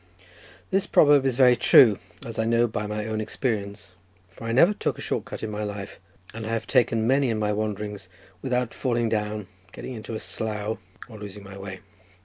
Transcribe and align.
This 0.71 0.87
proverb 0.87 1.27
is 1.27 1.37
very 1.37 1.55
true, 1.55 1.99
as 2.25 2.39
I 2.39 2.45
know 2.45 2.65
by 2.65 2.87
my 2.87 3.05
own 3.05 3.21
experience, 3.21 3.93
for 4.29 4.45
I 4.45 4.51
never 4.51 4.73
took 4.73 4.97
a 4.97 5.01
short 5.01 5.25
cut 5.25 5.43
in 5.43 5.51
my 5.51 5.63
life, 5.63 5.99
and 6.33 6.43
I 6.47 6.49
have 6.49 6.65
taken 6.65 7.05
many 7.05 7.29
in 7.29 7.37
my 7.37 7.53
wanderings, 7.53 8.09
without 8.41 8.73
falling 8.73 9.09
down, 9.09 9.45
getting 9.71 9.93
into 9.93 10.15
a 10.15 10.19
slough, 10.19 10.79
or 11.07 11.19
losing 11.19 11.43
my 11.43 11.55
way. 11.55 11.81